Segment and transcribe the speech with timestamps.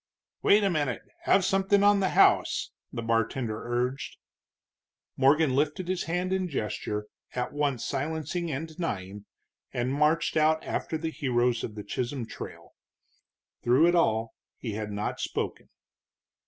[0.41, 4.17] "Wait a minute have something on the house," the bartender urged.
[5.15, 9.25] Morgan lifted his hand in gesture at once silencing and denying,
[9.71, 12.73] and marched out after the heroes of the Chisholm Trail.
[13.63, 15.69] Through it all he had not spoken.